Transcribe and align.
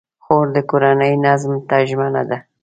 خور 0.23 0.45
د 0.55 0.57
کورنۍ 0.69 1.13
نظم 1.25 1.53
ته 1.67 1.77
ژمنه 1.89 2.23
ده. 2.29 2.37